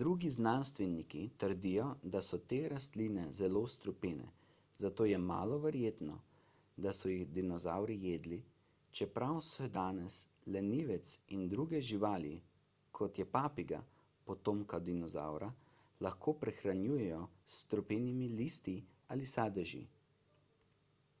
drugi 0.00 0.28
znanstveniki 0.32 1.22
trdijo 1.44 1.86
da 2.16 2.20
so 2.26 2.38
te 2.52 2.58
rastline 2.72 3.22
zelo 3.38 3.62
strupene 3.72 4.26
zato 4.82 5.06
je 5.12 5.16
malo 5.22 5.56
verjetno 5.64 6.18
da 6.86 6.92
so 7.00 7.10
jih 7.14 7.32
dinozavri 7.38 7.96
jedli 8.02 8.38
čeprav 9.00 9.40
se 9.48 9.66
danes 9.78 10.20
lenivec 10.58 11.16
in 11.38 11.48
druge 11.56 11.82
živali 11.90 12.34
kot 13.00 13.20
je 13.22 13.28
papiga 13.34 13.82
potomka 14.30 14.82
dinozavra 14.90 15.52
lahko 16.08 16.36
prehranjujejo 16.46 17.26
s 17.44 17.58
strupenimi 17.64 18.30
listi 18.42 18.76
ali 19.16 19.28
sadeži 19.34 19.86